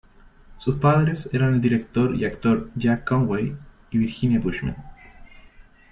[0.57, 3.55] Sus padres eran el director y actor Jack Conway
[3.91, 4.75] y Virginia Bushman.